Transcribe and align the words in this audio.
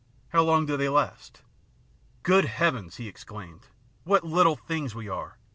How 0.29 0.41
long 0.41 0.65
do 0.65 0.75
they 0.77 0.89
last?"" 0.89 1.43
Good 2.23 2.45
heavens!" 2.45 2.95
he 2.97 3.07
exclaimed;" 3.07 3.67
what 4.03 4.23
little 4.23 4.55
things 4.55 4.95
we 4.95 5.07
are 5.07 5.37